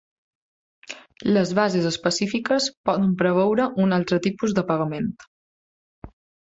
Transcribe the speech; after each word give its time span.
Les 1.35 1.51
bases 1.59 1.85
específiques 1.91 2.71
poden 2.91 3.15
preveure 3.23 3.71
un 3.85 3.97
altre 4.01 4.23
tipus 4.29 4.61
de 4.61 4.69
pagament. 4.73 5.11